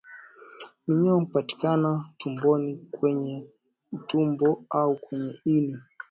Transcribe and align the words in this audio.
Minyoo 0.87 1.19
hupatikana 1.19 2.01
tumboni 2.17 2.87
kwenye 2.91 3.47
utumbo 3.91 4.65
au 4.69 4.95
kwenye 4.97 5.35
ini 5.45 5.77